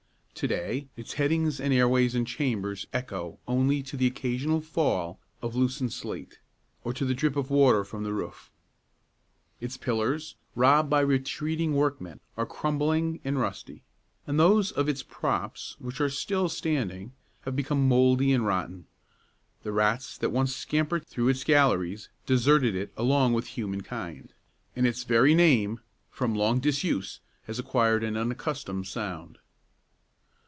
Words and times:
To 0.35 0.47
day 0.47 0.87
its 0.97 1.13
headings 1.13 1.59
and 1.61 1.71
airways 1.71 2.15
and 2.15 2.25
chambers 2.25 2.87
echo 2.91 3.37
only 3.47 3.83
to 3.83 3.95
the 3.95 4.07
occasional 4.07 4.59
fall 4.59 5.19
of 5.39 5.55
loosened 5.55 5.93
slate, 5.93 6.39
or 6.83 6.93
to 6.93 7.05
the 7.05 7.13
drip 7.13 7.35
of 7.35 7.51
water 7.51 7.83
from 7.83 8.01
the 8.03 8.11
roof. 8.11 8.49
Its 9.59 9.77
pillars, 9.77 10.33
robbed 10.55 10.89
by 10.89 11.01
retreating 11.01 11.75
workmen, 11.75 12.19
are 12.37 12.47
crumbling 12.47 13.19
and 13.23 13.37
rusty, 13.37 13.83
and 14.25 14.39
those 14.39 14.71
of 14.71 14.89
its 14.89 15.03
props 15.03 15.75
which 15.77 16.01
are 16.01 16.09
still 16.09 16.49
standing 16.49 17.11
have 17.41 17.55
become 17.55 17.87
mouldy 17.87 18.31
and 18.33 18.43
rotten. 18.43 18.87
The 19.61 19.71
rats 19.71 20.17
that 20.17 20.31
once 20.31 20.55
scampered 20.55 21.05
through 21.05 21.27
its 21.29 21.43
galleries 21.43 22.09
deserted 22.25 22.73
it 22.73 22.91
along 22.97 23.33
with 23.33 23.45
human 23.45 23.81
kind, 23.81 24.33
and 24.75 24.87
its 24.87 25.03
very 25.03 25.35
name, 25.35 25.81
from 26.09 26.33
long 26.33 26.59
disuse, 26.59 27.19
has 27.43 27.59
acquired 27.59 28.03
an 28.03 28.17
unaccustomed 28.17 28.87
sound. 28.87 29.37